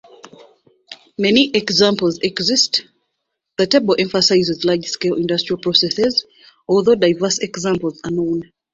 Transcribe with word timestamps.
Many 1.19 1.51
examples 1.53 2.17
exist, 2.23 2.87
the 3.59 3.67
table 3.67 3.95
emphasizes 3.99 4.65
large-scale 4.65 5.13
industrial 5.13 5.61
processes, 5.61 6.25
although 6.67 6.95
diverse 6.95 7.37
examples 7.37 8.01
are 8.03 8.09
known. 8.09 8.49